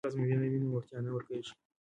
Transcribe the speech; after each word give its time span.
که 0.03 0.07
ازموینه 0.11 0.45
وي 0.51 0.59
نو 0.61 0.67
وړتیا 0.73 0.99
نه 1.05 1.11
ورکیږي. 1.15 1.53